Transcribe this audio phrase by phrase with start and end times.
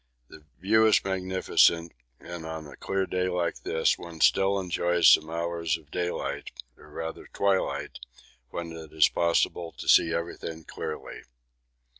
[0.29, 5.29] The view is magnificent, and on a clear day like this, one still enjoys some
[5.29, 7.99] hours of daylight, or rather twilight,
[8.49, 11.21] when it is possible to see everything clearly.